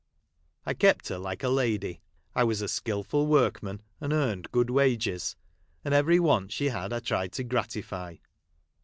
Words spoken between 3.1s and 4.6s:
Avorkman, and earned